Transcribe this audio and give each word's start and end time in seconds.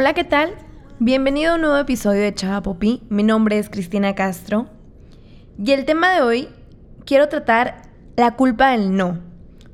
Hola, 0.00 0.14
¿qué 0.14 0.22
tal? 0.22 0.54
Bienvenido 1.00 1.50
a 1.50 1.54
un 1.56 1.62
nuevo 1.62 1.76
episodio 1.76 2.22
de 2.22 2.32
Chava 2.32 2.62
Popi. 2.62 3.02
Mi 3.08 3.24
nombre 3.24 3.58
es 3.58 3.68
Cristina 3.68 4.14
Castro. 4.14 4.68
Y 5.58 5.72
el 5.72 5.86
tema 5.86 6.12
de 6.12 6.22
hoy 6.22 6.48
quiero 7.04 7.28
tratar 7.28 7.82
la 8.14 8.36
culpa 8.36 8.70
del 8.70 8.94
no. 8.94 9.18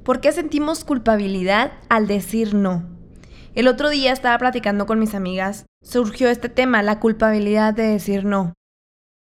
¿Por 0.03 0.23
qué 0.23 0.33
sentimos 0.33 0.83
culpabilidad 0.83 1.73
al 1.91 2.07
decir 2.07 2.55
no? 2.55 2.89
El 3.55 3.69
otro 3.69 3.91
día 3.91 4.15
estaba 4.15 4.39
platicando 4.39 4.87
con 4.87 4.99
mis 4.99 5.15
amigas, 5.15 5.67
surgió 5.83 6.31
este 6.31 6.49
tema, 6.49 6.83
la 6.83 7.01
culpabilidad 7.01 7.75
de 7.75 7.83
decir 7.83 8.25
no. 8.25 8.55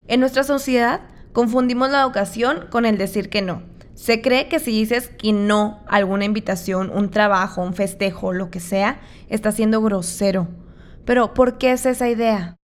En 0.07 0.21
nuestra 0.21 0.45
sociedad 0.45 1.01
confundimos 1.33 1.91
la 1.91 2.03
educación 2.03 2.69
con 2.71 2.87
el 2.87 2.99
decir 2.99 3.31
que 3.31 3.43
no. 3.43 3.65
Se 3.95 4.23
cree 4.23 4.49
que 4.49 4.61
si 4.61 4.71
dices 4.71 5.09
que 5.09 5.33
no 5.33 5.81
a 5.89 5.97
alguna 5.97 6.25
invitación, 6.25 6.93
un 6.95 7.11
trabajo, 7.11 7.63
un 7.63 7.75
festejo, 7.75 8.33
lo 8.33 8.53
que 8.53 8.61
sea, 8.61 9.01
estás 9.29 9.57
siendo 9.57 9.83
grosero. 9.83 10.47
Pero, 11.05 11.35
¿por 11.35 11.59
qué 11.59 11.73
es 11.73 11.87
esa 11.87 12.09
idea? 12.09 12.57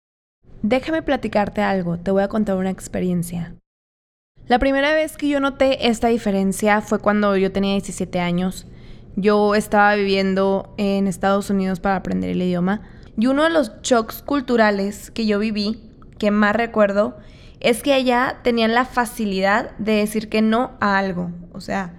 Déjame 0.62 1.02
platicarte 1.02 1.62
algo, 1.62 1.98
te 1.98 2.12
voy 2.12 2.24
a 2.24 2.28
contar 2.28 2.58
una 2.58 2.70
experiencia. 2.70 3.56
La 4.48 4.60
primera 4.60 4.94
vez 4.94 5.16
que 5.16 5.30
yo 5.30 5.40
noté 5.40 5.90
esta 5.90 6.08
diferencia 6.08 6.82
fue 6.82 7.00
cuando 7.00 7.38
yo 7.38 7.52
tenía 7.52 7.74
17 7.74 8.20
años. 8.20 8.66
Yo 9.16 9.54
estaba 9.56 9.94
viviendo 9.96 10.74
en 10.78 11.08
Estados 11.08 11.50
Unidos 11.50 11.80
para 11.80 11.98
aprender 11.98 12.32
el 12.32 12.42
idioma 12.42 12.82
y 13.18 13.28
uno 13.28 13.44
de 13.44 13.50
los 13.50 13.82
shocks 13.82 14.22
culturales 14.22 15.12
que 15.12 15.26
yo 15.26 15.40
viví, 15.40 15.82
que 16.18 16.32
más 16.32 16.56
recuerdo, 16.56 17.18
es 17.60 17.84
que 17.84 17.94
allá 17.94 18.40
tenían 18.44 18.74
la 18.74 18.86
facilidad 18.86 19.78
de 19.78 19.94
decir 19.94 20.30
que 20.30 20.42
no 20.42 20.72
a 20.80 20.98
algo. 20.98 21.32
O 21.52 21.62
sea, 21.62 21.94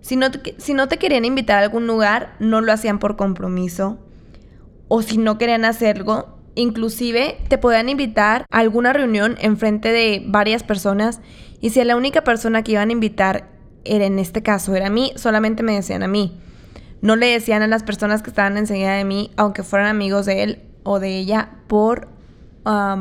si 0.00 0.16
no, 0.16 0.30
te, 0.30 0.54
si 0.58 0.74
no 0.74 0.88
te 0.88 0.98
querían 0.98 1.24
invitar 1.24 1.58
a 1.58 1.62
algún 1.62 1.86
lugar, 1.86 2.34
no 2.40 2.60
lo 2.60 2.72
hacían 2.72 2.98
por 2.98 3.16
compromiso. 3.16 3.98
O 4.88 5.02
si 5.02 5.18
no 5.18 5.38
querían 5.38 5.64
hacerlo, 5.64 6.38
inclusive 6.54 7.38
te 7.48 7.58
podían 7.58 7.88
invitar 7.88 8.46
a 8.50 8.58
alguna 8.58 8.92
reunión 8.92 9.36
en 9.40 9.56
frente 9.56 9.92
de 9.92 10.22
varias 10.26 10.62
personas. 10.62 11.20
Y 11.60 11.70
si 11.70 11.82
la 11.84 11.96
única 11.96 12.24
persona 12.24 12.62
que 12.62 12.72
iban 12.72 12.88
a 12.88 12.92
invitar 12.92 13.48
era 13.84 14.04
en 14.04 14.18
este 14.18 14.42
caso 14.42 14.74
era 14.74 14.88
a 14.88 14.90
mí, 14.90 15.12
solamente 15.16 15.62
me 15.62 15.74
decían 15.74 16.02
a 16.02 16.08
mí. 16.08 16.38
No 17.02 17.16
le 17.16 17.26
decían 17.26 17.62
a 17.62 17.66
las 17.66 17.82
personas 17.82 18.22
que 18.22 18.30
estaban 18.30 18.56
enseguida 18.56 18.94
de 18.94 19.04
mí, 19.04 19.30
aunque 19.36 19.62
fueran 19.62 19.88
amigos 19.88 20.26
de 20.26 20.42
él 20.42 20.62
o 20.82 20.98
de 20.98 21.18
ella, 21.18 21.50
por 21.66 22.08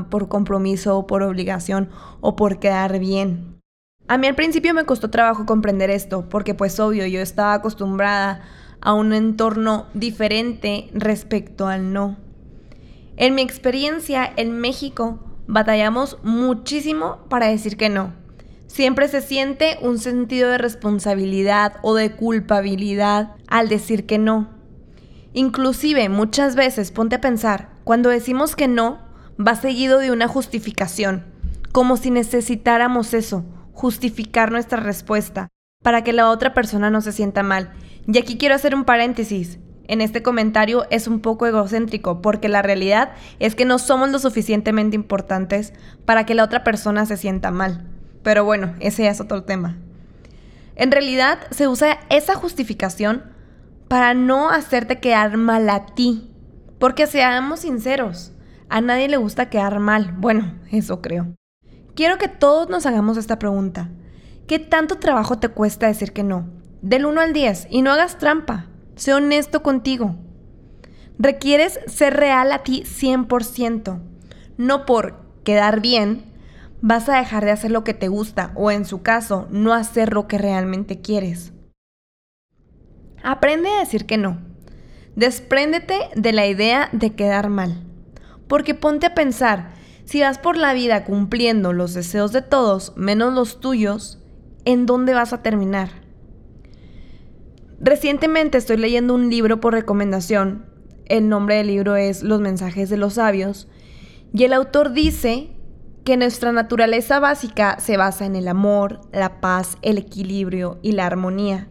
por 0.10 0.28
compromiso, 0.28 1.08
por 1.08 1.24
obligación 1.24 1.90
o 2.22 2.36
por 2.36 2.60
quedar 2.60 3.00
bien. 3.00 3.60
A 4.08 4.20
mí 4.20 4.28
al 4.28 4.36
principio 4.36 4.76
me 4.76 4.86
costó 4.86 5.10
trabajo 5.10 5.48
comprender 5.48 5.90
esto, 5.90 6.30
porque 6.30 6.54
pues 6.54 6.80
obvio, 6.80 7.08
yo 7.08 7.20
estaba 7.20 7.56
acostumbrada 7.56 8.42
a 8.82 8.94
un 8.94 9.14
entorno 9.14 9.88
diferente 9.94 10.90
respecto 10.94 11.68
al 11.68 11.94
no. 11.94 12.18
En 13.18 13.36
mi 13.36 13.42
experiencia 13.42 14.32
en 14.36 14.60
México, 14.60 15.20
batallamos 15.48 16.18
muchísimo 16.24 17.20
para 17.30 17.48
decir 17.48 17.78
que 17.78 17.90
no. 17.90 18.14
Siempre 18.68 19.08
se 19.08 19.22
siente 19.22 19.78
un 19.82 20.00
sentido 20.00 20.50
de 20.50 20.58
responsabilidad 20.58 21.78
o 21.82 21.96
de 21.96 22.12
culpabilidad 22.12 23.36
al 23.48 23.70
decir 23.70 24.06
que 24.06 24.18
no. 24.18 24.50
Inclusive 25.34 26.10
muchas 26.10 26.56
veces 26.56 26.92
ponte 26.92 27.16
a 27.16 27.22
pensar, 27.22 27.70
cuando 27.84 28.10
decimos 28.10 28.56
que 28.56 28.68
no, 28.68 29.00
va 29.40 29.56
seguido 29.56 30.00
de 30.00 30.12
una 30.12 30.28
justificación, 30.28 31.26
como 31.72 31.98
si 31.98 32.10
necesitáramos 32.10 33.14
eso, 33.14 33.46
justificar 33.74 34.52
nuestra 34.52 34.80
respuesta, 34.80 35.50
para 35.84 36.04
que 36.04 36.14
la 36.14 36.30
otra 36.30 36.54
persona 36.54 36.90
no 36.90 37.02
se 37.02 37.12
sienta 37.12 37.44
mal. 37.44 37.74
Y 38.08 38.18
aquí 38.18 38.38
quiero 38.38 38.56
hacer 38.56 38.76
un 38.76 38.86
paréntesis. 38.86 39.60
En 39.88 40.02
este 40.02 40.24
comentario 40.24 40.86
es 40.90 41.08
un 41.08 41.20
poco 41.20 41.46
egocéntrico, 41.46 42.22
porque 42.22 42.50
la 42.50 42.62
realidad 42.62 43.14
es 43.40 43.56
que 43.56 43.66
no 43.66 43.78
somos 43.78 44.10
lo 44.10 44.20
suficientemente 44.20 44.96
importantes 44.96 45.74
para 46.06 46.26
que 46.26 46.34
la 46.34 46.44
otra 46.44 46.64
persona 46.64 47.06
se 47.06 47.18
sienta 47.18 47.52
mal. 47.52 47.86
Pero 48.24 48.44
bueno, 48.44 48.74
ese 48.80 49.08
es 49.08 49.22
otro 49.22 49.44
tema. 49.44 49.78
En 50.76 50.92
realidad 50.92 51.40
se 51.52 51.68
usa 51.68 52.00
esa 52.10 52.36
justificación 52.36 53.24
para 53.88 54.14
no 54.14 54.50
hacerte 54.50 55.00
quedar 55.00 55.38
mal 55.38 55.70
a 55.70 55.86
ti. 55.86 56.32
Porque 56.80 57.08
seamos 57.08 57.62
sinceros, 57.62 58.34
a 58.70 58.82
nadie 58.82 59.08
le 59.08 59.18
gusta 59.18 59.50
quedar 59.50 59.80
mal. 59.80 60.14
Bueno, 60.18 60.56
eso 60.72 61.02
creo. 61.02 61.36
Quiero 61.96 62.18
que 62.18 62.28
todos 62.28 62.70
nos 62.70 62.86
hagamos 62.86 63.18
esta 63.18 63.40
pregunta. 63.40 63.90
¿Qué 64.48 64.60
tanto 64.60 64.98
trabajo 64.98 65.40
te 65.40 65.50
cuesta 65.50 65.88
decir 65.88 66.12
que 66.12 66.24
no? 66.24 66.50
Del 66.86 67.08
1 67.08 67.20
al 67.20 67.34
10 67.34 67.66
y 67.72 67.82
no 67.82 67.92
hagas 67.92 68.20
trampa. 68.20 68.68
Sé 68.96 69.12
honesto 69.12 69.64
contigo. 69.64 70.18
Requieres 71.18 71.80
ser 71.88 72.14
real 72.14 72.52
a 72.52 72.60
ti 72.60 72.84
100%. 72.86 74.04
No 74.58 74.86
por 74.86 75.16
quedar 75.44 75.82
bien, 75.82 76.32
vas 76.82 77.10
a 77.10 77.18
dejar 77.18 77.44
de 77.44 77.50
hacer 77.50 77.72
lo 77.72 77.84
que 77.84 77.96
te 77.96 78.08
gusta 78.08 78.52
o 78.54 78.70
en 78.70 78.86
su 78.86 79.02
caso, 79.02 79.48
no 79.50 79.74
hacer 79.74 80.14
lo 80.14 80.28
que 80.28 80.38
realmente 80.38 81.02
quieres. 81.02 81.54
Aprende 83.24 83.68
a 83.68 83.80
decir 83.80 84.06
que 84.06 84.20
no. 84.20 84.38
Despréndete 85.16 85.98
de 86.16 86.34
la 86.34 86.46
idea 86.46 86.90
de 86.92 87.16
quedar 87.16 87.50
mal. 87.50 87.84
Porque 88.48 88.76
ponte 88.76 89.08
a 89.08 89.16
pensar, 89.16 89.74
si 90.04 90.22
vas 90.22 90.38
por 90.38 90.56
la 90.56 90.76
vida 90.76 91.04
cumpliendo 91.04 91.74
los 91.74 91.96
deseos 91.96 92.32
de 92.32 92.44
todos, 92.44 92.96
menos 92.96 93.34
los 93.34 93.60
tuyos, 93.60 94.22
¿en 94.66 94.86
dónde 94.86 95.16
vas 95.16 95.34
a 95.34 95.42
terminar? 95.42 96.05
Recientemente 97.80 98.58
estoy 98.58 98.78
leyendo 98.78 99.14
un 99.14 99.30
libro 99.30 99.60
por 99.60 99.74
recomendación. 99.74 100.66
El 101.06 101.30
nombre 101.30 101.58
del 101.58 101.68
libro 101.68 101.96
es 101.96 102.24
Los 102.24 102.40
mensajes 102.40 102.90
de 102.90 102.98
los 102.98 103.16
sabios. 103.16 103.68
Y 104.34 104.44
el 104.44 104.54
autor 104.54 104.94
dice 104.94 105.50
que 106.04 106.18
nuestra 106.18 106.52
naturaleza 106.52 107.20
básica 107.20 107.78
se 107.80 107.98
basa 107.98 108.26
en 108.26 108.36
el 108.36 108.48
amor, 108.48 109.02
la 109.12 109.42
paz, 109.42 109.78
el 109.82 109.98
equilibrio 109.98 110.80
y 110.82 110.94
la 110.94 111.06
armonía. 111.06 111.68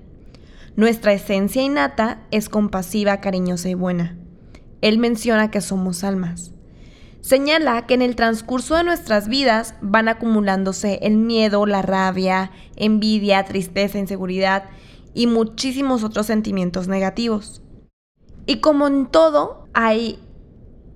Nuestra 0.76 1.12
esencia 1.12 1.62
innata 1.62 2.22
es 2.30 2.48
compasiva, 2.48 3.20
cariñosa 3.20 3.68
y 3.68 3.74
buena. 3.74 4.16
Él 4.82 4.98
menciona 4.98 5.50
que 5.50 5.60
somos 5.60 6.04
almas. 6.04 6.52
Señala 7.20 7.86
que 7.86 7.94
en 7.94 8.02
el 8.02 8.16
transcurso 8.16 8.76
de 8.76 8.84
nuestras 8.84 9.28
vidas 9.28 9.76
van 9.80 10.08
acumulándose 10.08 10.98
el 11.02 11.16
miedo, 11.16 11.64
la 11.64 11.80
rabia, 11.80 12.50
envidia, 12.76 13.44
tristeza, 13.44 13.98
inseguridad 13.98 14.64
y 15.14 15.26
muchísimos 15.26 16.04
otros 16.04 16.26
sentimientos 16.26 16.88
negativos. 16.88 17.62
Y 18.46 18.56
como 18.56 18.86
en 18.86 19.06
todo, 19.06 19.66
hay 19.72 20.18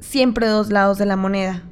siempre 0.01 0.47
dos 0.47 0.71
lados 0.71 0.99
de 0.99 1.07
la 1.07 1.17
moneda. 1.17 1.65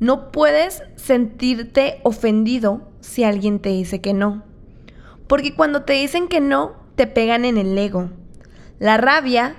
No 0.00 0.32
puedes 0.32 0.82
sentirte 0.96 2.00
ofendido 2.02 2.88
si 3.00 3.22
alguien 3.22 3.60
te 3.60 3.68
dice 3.68 4.00
que 4.00 4.14
no. 4.14 4.42
Porque 5.28 5.54
cuando 5.54 5.82
te 5.82 5.92
dicen 5.92 6.26
que 6.26 6.40
no, 6.40 6.72
te 6.96 7.06
pegan 7.06 7.44
en 7.44 7.58
el 7.58 7.76
ego. 7.76 8.10
La 8.78 8.96
rabia 8.96 9.56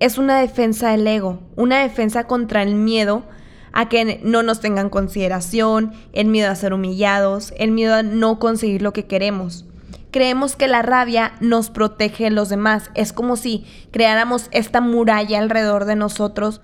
es 0.00 0.18
una 0.18 0.40
defensa 0.40 0.90
del 0.90 1.06
ego, 1.06 1.40
una 1.56 1.80
defensa 1.80 2.26
contra 2.26 2.62
el 2.62 2.74
miedo 2.74 3.24
a 3.72 3.88
que 3.88 4.20
no 4.24 4.42
nos 4.42 4.60
tengan 4.60 4.90
consideración, 4.90 5.92
el 6.12 6.28
miedo 6.28 6.50
a 6.50 6.56
ser 6.56 6.72
humillados, 6.72 7.52
el 7.58 7.70
miedo 7.70 7.94
a 7.94 8.02
no 8.02 8.38
conseguir 8.38 8.82
lo 8.82 8.92
que 8.92 9.06
queremos. 9.06 9.67
Creemos 10.10 10.56
que 10.56 10.68
la 10.68 10.82
rabia 10.82 11.34
nos 11.40 11.70
protege 11.70 12.24
de 12.24 12.30
los 12.30 12.48
demás. 12.48 12.90
Es 12.94 13.12
como 13.12 13.36
si 13.36 13.66
creáramos 13.90 14.48
esta 14.52 14.80
muralla 14.80 15.38
alrededor 15.38 15.84
de 15.84 15.96
nosotros 15.96 16.62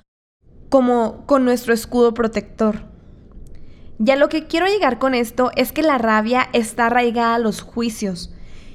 como 0.70 1.24
con 1.26 1.44
nuestro 1.44 1.72
escudo 1.72 2.14
protector. 2.14 2.86
Ya 3.98 4.16
lo 4.16 4.28
que 4.28 4.46
quiero 4.46 4.66
llegar 4.66 4.98
con 4.98 5.14
esto 5.14 5.52
es 5.54 5.70
que 5.70 5.82
la 5.82 5.98
rabia 5.98 6.48
está 6.52 6.86
arraigada 6.86 7.36
a 7.36 7.38
los 7.38 7.60
juicios. 7.60 8.34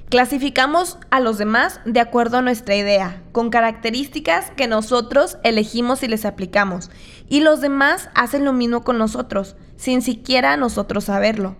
Clasificamos 0.10 0.98
a 1.12 1.20
los 1.20 1.38
demás 1.38 1.82
de 1.86 2.00
acuerdo 2.00 2.38
a 2.38 2.42
nuestra 2.42 2.76
idea, 2.76 3.22
con 3.32 3.50
características 3.50 4.50
que 4.52 4.68
nosotros 4.68 5.38
elegimos 5.44 6.02
y 6.02 6.08
les 6.08 6.26
aplicamos, 6.26 6.90
y 7.28 7.42
los 7.42 7.62
demás 7.62 8.10
hacen 8.16 8.46
lo 8.46 8.54
mismo 8.54 8.84
con 8.84 8.98
nosotros, 8.98 9.56
sin 9.76 10.02
siquiera 10.02 10.58
nosotros 10.58 11.04
saberlo. 11.04 11.58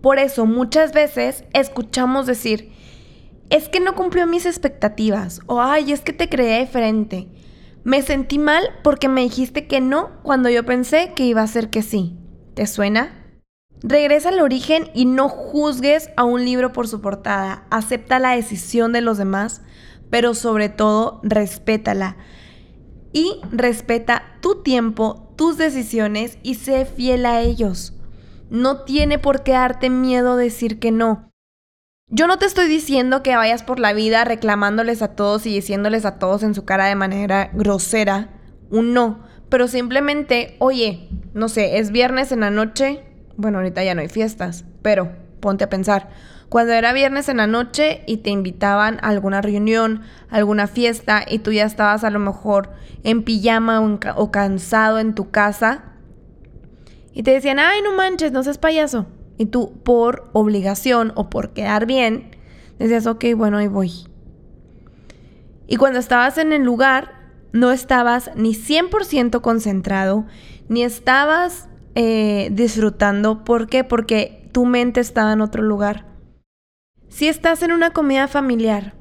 Por 0.00 0.18
eso 0.18 0.46
muchas 0.46 0.92
veces 0.92 1.44
escuchamos 1.52 2.26
decir, 2.26 2.72
es 3.50 3.68
que 3.68 3.80
no 3.80 3.94
cumplió 3.94 4.26
mis 4.26 4.46
expectativas, 4.46 5.40
o 5.46 5.60
ay, 5.60 5.92
es 5.92 6.00
que 6.00 6.12
te 6.12 6.28
creé 6.28 6.60
diferente. 6.60 7.28
Me 7.84 8.02
sentí 8.02 8.38
mal 8.38 8.64
porque 8.82 9.08
me 9.08 9.22
dijiste 9.22 9.66
que 9.66 9.80
no 9.80 10.10
cuando 10.22 10.50
yo 10.50 10.64
pensé 10.66 11.12
que 11.14 11.24
iba 11.24 11.42
a 11.42 11.46
ser 11.46 11.70
que 11.70 11.82
sí. 11.82 12.16
¿Te 12.54 12.66
suena? 12.66 13.18
Regresa 13.82 14.30
al 14.30 14.40
origen 14.40 14.90
y 14.94 15.04
no 15.04 15.28
juzgues 15.28 16.10
a 16.16 16.24
un 16.24 16.44
libro 16.44 16.72
por 16.72 16.88
su 16.88 17.00
portada. 17.00 17.66
Acepta 17.70 18.18
la 18.18 18.36
decisión 18.36 18.92
de 18.92 19.00
los 19.00 19.16
demás, 19.16 19.62
pero 20.10 20.34
sobre 20.34 20.68
todo 20.68 21.20
respétala. 21.22 22.16
Y 23.12 23.40
respeta 23.52 24.22
tu 24.40 24.62
tiempo, 24.62 25.32
tus 25.36 25.56
decisiones 25.56 26.38
y 26.42 26.56
sé 26.56 26.84
fiel 26.84 27.24
a 27.24 27.40
ellos. 27.40 27.97
No 28.50 28.82
tiene 28.82 29.18
por 29.18 29.42
qué 29.42 29.52
darte 29.52 29.90
miedo 29.90 30.36
decir 30.36 30.78
que 30.78 30.90
no. 30.90 31.30
Yo 32.10 32.26
no 32.26 32.38
te 32.38 32.46
estoy 32.46 32.68
diciendo 32.68 33.22
que 33.22 33.36
vayas 33.36 33.62
por 33.62 33.78
la 33.78 33.92
vida 33.92 34.24
reclamándoles 34.24 35.02
a 35.02 35.14
todos 35.14 35.44
y 35.44 35.54
diciéndoles 35.54 36.06
a 36.06 36.18
todos 36.18 36.42
en 36.42 36.54
su 36.54 36.64
cara 36.64 36.86
de 36.86 36.94
manera 36.94 37.50
grosera 37.52 38.30
un 38.70 38.94
no, 38.94 39.20
pero 39.48 39.68
simplemente, 39.68 40.56
oye, 40.58 41.08
no 41.34 41.48
sé, 41.48 41.78
es 41.78 41.90
viernes 41.90 42.32
en 42.32 42.40
la 42.40 42.50
noche, 42.50 43.04
bueno, 43.36 43.58
ahorita 43.58 43.84
ya 43.84 43.94
no 43.94 44.00
hay 44.00 44.08
fiestas, 44.08 44.64
pero 44.82 45.12
ponte 45.40 45.64
a 45.64 45.70
pensar, 45.70 46.08
cuando 46.48 46.72
era 46.72 46.92
viernes 46.92 47.28
en 47.28 47.38
la 47.38 47.46
noche 47.46 48.02
y 48.06 48.18
te 48.18 48.30
invitaban 48.30 48.98
a 49.02 49.08
alguna 49.08 49.42
reunión, 49.42 50.02
alguna 50.30 50.66
fiesta 50.66 51.24
y 51.28 51.40
tú 51.40 51.52
ya 51.52 51.64
estabas 51.64 52.04
a 52.04 52.10
lo 52.10 52.18
mejor 52.18 52.70
en 53.04 53.22
pijama 53.22 53.80
o, 54.16 54.30
cansado 54.30 54.98
en 54.98 55.14
tu 55.14 55.30
casa 55.30 55.84
y 57.18 57.24
te 57.24 57.32
decían, 57.32 57.58
ay, 57.58 57.82
no 57.82 57.94
manches, 57.94 58.30
no 58.30 58.44
seas 58.44 58.58
payaso. 58.58 59.06
Y 59.38 59.46
tú 59.46 59.72
por 59.82 60.30
obligación 60.34 61.12
o 61.16 61.28
por 61.28 61.52
quedar 61.52 61.84
bien, 61.84 62.30
decías, 62.78 63.08
ok, 63.08 63.24
bueno, 63.36 63.56
ahí 63.56 63.66
voy. 63.66 63.90
Y 65.66 65.78
cuando 65.78 65.98
estabas 65.98 66.38
en 66.38 66.52
el 66.52 66.62
lugar, 66.62 67.32
no 67.52 67.72
estabas 67.72 68.30
ni 68.36 68.54
100% 68.54 69.40
concentrado, 69.40 70.26
ni 70.68 70.84
estabas 70.84 71.68
eh, 71.96 72.50
disfrutando. 72.52 73.42
¿Por 73.42 73.66
qué? 73.66 73.82
Porque 73.82 74.48
tu 74.52 74.64
mente 74.64 75.00
estaba 75.00 75.32
en 75.32 75.40
otro 75.40 75.64
lugar. 75.64 76.06
Si 77.08 77.26
estás 77.26 77.64
en 77.64 77.72
una 77.72 77.90
comida 77.90 78.28
familiar 78.28 78.94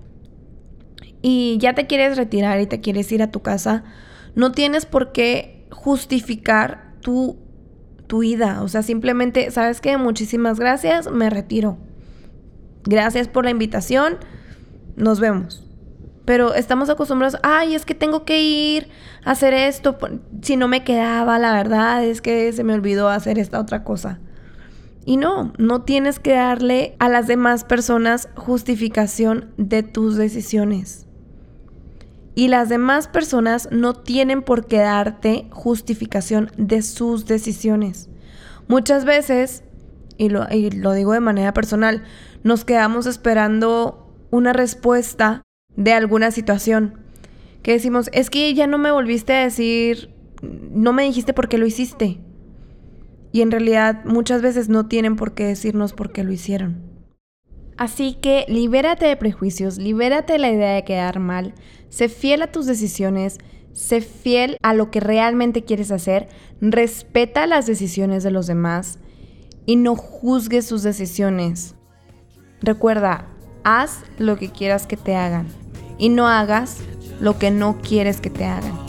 y 1.22 1.60
ya 1.60 1.75
te 1.75 1.86
quieres 1.86 2.18
retirar 2.18 2.60
y 2.62 2.66
te 2.66 2.81
quieres 2.81 3.12
ir 3.12 3.22
a 3.22 3.30
tu 3.30 3.44
casa, 3.44 3.84
no 4.34 4.54
tienes 4.54 4.88
por 4.88 5.12
qué 5.12 5.68
justificar 5.69 6.96
tu, 7.00 7.38
tu 8.07 8.24
ida. 8.24 8.62
O 8.63 8.68
sea, 8.68 8.81
simplemente, 8.81 9.51
¿sabes 9.51 9.81
qué? 9.81 9.98
Muchísimas 9.98 10.59
gracias, 10.59 11.12
me 11.12 11.30
retiro. 11.30 11.77
Gracias 12.83 13.27
por 13.27 13.44
la 13.44 13.51
invitación, 13.51 14.18
nos 14.95 15.19
vemos. 15.19 15.63
Pero 16.25 16.54
estamos 16.54 16.89
acostumbrados, 16.89 17.39
ay, 17.44 17.75
es 17.75 17.86
que 17.86 17.95
tengo 17.95 18.25
que 18.25 18.42
ir 18.42 18.89
a 19.24 19.31
hacer 19.31 19.54
esto. 19.54 19.98
Si 20.42 20.57
no 20.57 20.68
me 20.68 20.83
quedaba, 20.83 21.39
la 21.39 21.54
verdad 21.54 22.04
es 22.04 22.21
que 22.21 22.51
se 22.51 22.63
me 22.63 22.74
olvidó 22.74 23.07
hacer 23.09 23.39
esta 23.39 23.59
otra 23.59 23.83
cosa. 23.83 24.19
Y 25.06 25.15
no, 25.15 25.54
no 25.57 25.83
tienes 25.83 26.19
que 26.19 26.33
darle 26.33 26.98
a 27.00 27.07
las 27.07 27.27
demás 27.27 27.63
personas 27.63 28.27
justificación 28.36 29.54
de 29.56 29.83
tus 29.83 30.18
decisiones. 30.18 31.06
Y 32.38 32.50
las 32.50 32.69
demás 32.69 33.07
personas 33.07 33.68
no 33.72 33.95
tienen 33.95 34.44
por 34.44 34.68
qué 34.68 34.78
darte 34.78 35.48
justificación 35.50 36.51
de 36.56 36.84
sus 36.84 37.25
decisiones. 37.25 38.10
Muchas 38.68 39.06
veces, 39.06 39.63
y 40.19 40.30
lo, 40.30 40.45
digo 40.94 41.13
de 41.13 41.19
manera 41.19 41.51
personal, 41.51 42.04
nos 42.44 42.63
quedamos 42.63 43.07
esperando 43.07 44.13
una 44.30 44.54
respuesta 44.54 45.42
de 45.75 45.94
alguna 45.94 46.30
situación. 46.30 47.00
Que 47.63 47.72
decimos, 47.72 48.07
es 48.13 48.30
que 48.30 48.54
ya 48.54 48.68
no 48.68 48.78
me 48.78 48.92
volviste 48.92 49.33
a 49.33 49.44
decir, 49.44 50.13
no 50.44 50.94
me 50.94 51.06
dijiste 51.06 51.33
por 51.33 51.50
qué 51.50 51.57
lo 51.57 51.66
hiciste 51.66 52.19
y 53.31 53.42
en 53.42 53.50
realidad 53.50 54.06
muchas 54.06 54.44
veces 54.44 54.69
no 54.69 54.86
tienen 54.86 55.16
por 55.16 55.33
qué 55.33 55.45
decirnos 55.45 55.94
por 55.94 56.12
qué 56.12 56.24
lo 56.24 56.31
hicieron. 56.31 56.87
Así 57.78 58.14
que 58.14 58.46
libérate 58.48 59.06
de 59.06 59.16
prejuicios, 59.16 59.78
libérate 59.78 60.34
de 60.34 60.40
la 60.40 60.52
idea 60.52 60.74
de 60.74 60.84
quedar 60.84 61.20
mal, 61.20 61.54
sé 61.90 62.10
fiel 62.10 62.42
a 62.42 62.52
tus 62.52 62.66
decisiones, 62.66 63.38
sé 63.72 64.02
fiel 64.02 64.58
a 64.64 64.74
lo 64.74 64.90
que 64.90 65.00
realmente 65.00 65.64
quieres 65.64 65.92
hacer, 65.92 66.28
respeta 66.60 67.46
las 67.46 67.68
decisiones 67.68 68.24
de 68.24 68.32
los 68.32 68.48
demás 68.48 68.98
y 69.68 69.76
no 69.76 69.96
juzgues 69.96 70.66
sus 70.66 70.82
decisiones. 70.82 71.76
Recuerda, 72.62 73.28
haz 73.64 74.02
lo 74.18 74.38
que 74.38 74.50
quieras 74.50 74.88
que 74.88 74.98
te 74.98 75.16
hagan 75.16 75.48
y 76.00 76.10
no 76.10 76.28
hagas 76.28 76.80
lo 77.20 77.38
que 77.38 77.52
no 77.52 77.78
quieres 77.82 78.20
que 78.20 78.32
te 78.32 78.46
hagan. 78.46 78.87